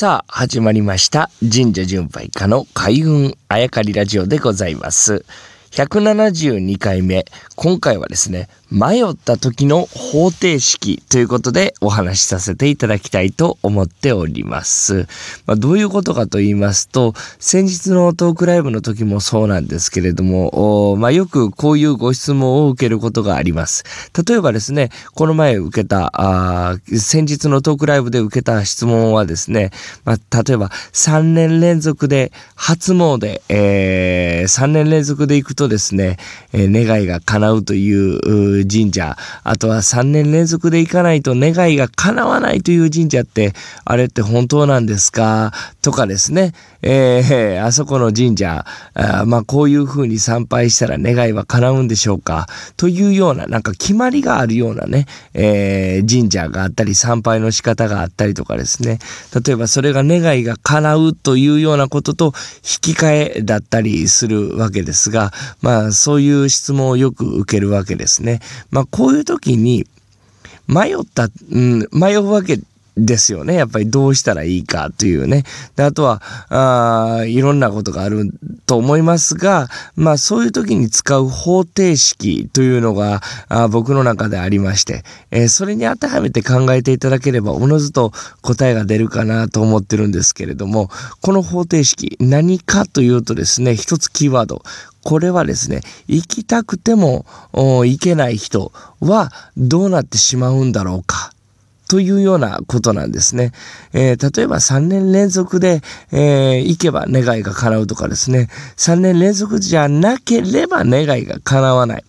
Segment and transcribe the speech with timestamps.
[0.00, 1.28] さあ、始まりました。
[1.42, 5.26] 神社巡拝家の開運あやかりラジオでございます。
[5.72, 7.26] 172回目。
[7.54, 15.08] 今回はですね、迷った時の方程式ということでお話しさせていただきたいと思っております。
[15.46, 23.84] まあ、どういうことかと言いますと、先日のトークライブの時もそうなんですけれども、まあ、よくこういうご質問を受けることがあります。
[24.26, 29.70] 例えばですね、この前受けた、あ先日のトークライブで受けた質問はですね、
[30.04, 36.18] まあ、例えば3年連続で初詣、えー、3年連続で行くとですね、
[36.52, 43.52] えー、願いが叶うという神社、あとは3年連続で行かないと願いが叶わないという神社って、
[43.84, 45.52] あれって本当なんですか？
[45.82, 52.46] とかですね、えー、あそこの神社、あまあこういう風に参拝したら願いは叶うんでしょうか？
[52.76, 58.98] というような、なんか決まりがあるようなね、えー、神社があったり、参拝の仕方があったりとかですね、
[59.44, 68.40] 例えばそれが願いが叶うというようなことと引き換えだったりするわけですが、まあそういう質問をよく受けるわけですね。
[68.70, 69.86] まあこういう時に
[70.66, 72.60] 迷った、うん、迷うわけ
[72.96, 73.54] ですよね。
[73.54, 75.44] やっぱりどうしたらいいかというね。
[75.76, 78.30] であとはあ、いろんなことがある
[78.66, 88.12] と思いますが、まあそういう時に使う方程式というのがあ僕の中でありまして、えー、それに当てはめて考えていただければおのずと
[88.42, 90.90] 答えが出るかなと思ってるんですけれども、
[91.20, 94.62] この方程式何かというとですね、一つキーワード。
[95.02, 101.32] これはですね、行きたくても行けない人はどうなってしまうんだろうか。
[101.88, 103.50] というようなことなんですね。
[103.92, 112.04] えー、例えば3年連続で、えー、行けば願いが叶うとかですね、3年連続じゃなければ願いが叶わない。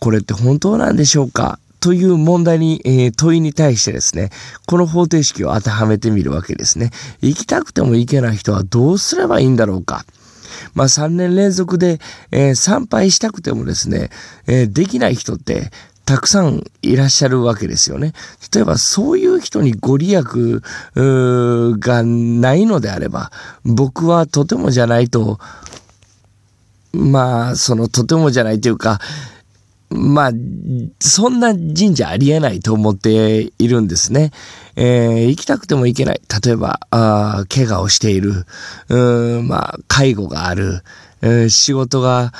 [0.00, 4.30] これって本当なんでしょうかという問題に、えー、問いに対してですね、
[4.66, 6.90] この方程式を当てはめてみるわけですね。
[7.20, 10.06] 行きたくても行けない人はどうすればいいんだろうか。
[10.78, 11.98] まあ3年連続で、
[12.30, 14.10] えー、参拝したくてもですね、
[14.46, 15.72] えー、できない人って
[16.04, 18.12] たくさんいらっしゃるわけですよね。
[18.54, 20.22] 例えばそういう人にご利益
[20.94, 23.32] がないのであれば、
[23.64, 25.40] 僕はとてもじゃないと、
[26.92, 29.00] まあ、そのとてもじゃないというか、
[29.90, 30.30] まあ、
[31.00, 34.32] そんな神社ありえないと思っているんですね。
[34.76, 36.20] えー、行きたくても行けない。
[36.44, 38.44] 例えば、あ怪我をしている。
[38.88, 40.82] うん、まあ、介護がある。
[41.20, 42.32] え、仕事が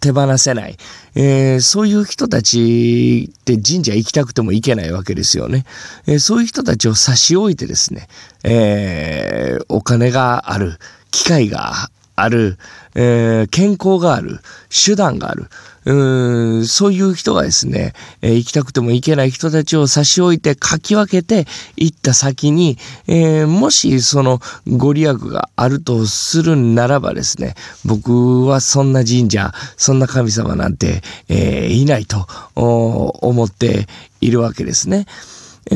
[0.00, 0.76] 手放せない、
[1.14, 5.64] えー、そういう人たちって神社行きたくても行けないわけですよね。
[6.06, 8.08] えー、そういう人たちを差し置いてですね、
[8.44, 10.78] え、お金がある、
[11.10, 11.90] 機会が
[12.22, 12.58] ある、
[12.94, 15.48] えー、健康がある、手段がある、
[15.86, 22.76] うんそういう人がですね、えー、行きたくても行けない人たちを差し置いてかき分けて行った先に、
[23.06, 27.54] えー、もしそのご利益があるとするならばですね、
[27.84, 33.86] 僕はそんな神社、そんな神様なんて、え、いないと思って
[34.20, 35.06] いるわけですね。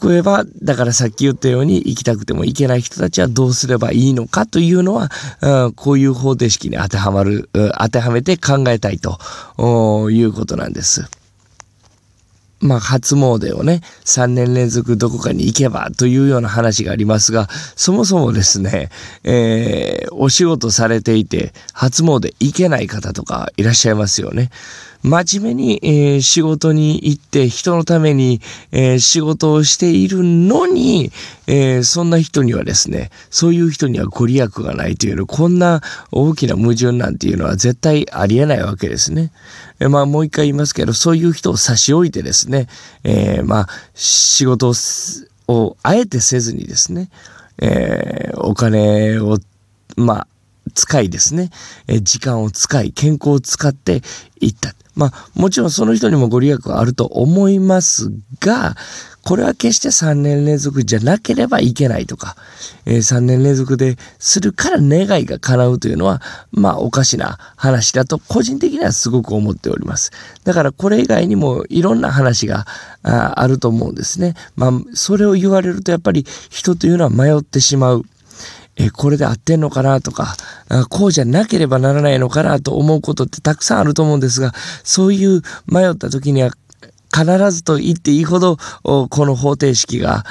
[0.00, 5.10] これは、だからさっき言ったように行きたくても行けない人たちはどうすればいいのかというのは、
[5.76, 11.04] こういう方程式に当てはまる、当てはめて考えたいということなんです。
[12.60, 18.88] まあ、初詣をね、3年連続どこかに行けばというような話がありますが、そもそもですね、
[19.24, 24.50] えー、お仕事されていて、初詣行けない方とかいらっしゃいますよね。
[25.06, 28.40] 真面目に、えー、仕事に行って人のために、
[28.72, 31.12] えー、仕事をしているのに、
[31.46, 35.80] えー、そんな人にはですね、そういう人にはご利益がないという、こんな
[36.10, 39.30] 大きな矛盾なんていうのは絶対ありえないわけですね。
[39.78, 42.66] えまあもう一回言いますけど、そういう人を差し置いてですね、
[43.04, 44.72] えまあ仕事
[45.46, 47.10] をあえてせずにですね、
[47.62, 49.38] えお金を、
[49.96, 50.26] まあ
[50.74, 51.50] 使いですね、
[51.86, 54.02] え時間を使い、健康を使って
[54.40, 54.74] いった。
[54.96, 58.74] まあ、もちろんその人にもご利益はあると思いますが、
[59.26, 62.36] これは決して3年連続じゃなければいけないとか、
[62.86, 66.22] えー、3年連続でするから願いが叶うというのは、
[66.52, 70.12] まあおかしな話だと個人的にはすごく思っております。
[70.44, 72.66] だからこれ以外にもいろんな話が
[73.02, 74.34] あると思うんですね。
[74.54, 78.04] まあそれを言われるとやっぱり人というのは迷ってしまう。
[78.76, 80.36] えこれで合ってんのかなとか、
[80.90, 84.52] こうじゃなければならないのかなと思うことってたくさんあると思うんですが、
[84.84, 86.50] そういう迷った時には
[87.16, 90.24] 必ずと言っていいほど、この方程式が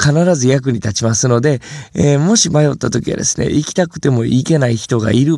[0.00, 1.60] 必ず役に立ちますので、
[1.94, 5.36] えー、もし迷った時はですね、行きたくても行けない人がいる。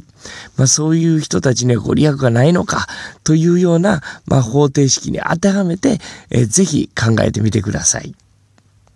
[0.57, 2.87] まあ、そういう人たちにはご利益がないのか
[3.25, 5.99] というような、まあ、方程式に当てはめて、
[6.31, 8.15] えー、ぜひ考えてみてください。